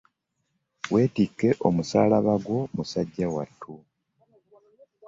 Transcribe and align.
Wetikke 0.91 1.49
omusaalaba 1.67 2.33
gwo 2.45 2.59
musajja 2.75 3.27
wattu. 3.35 3.73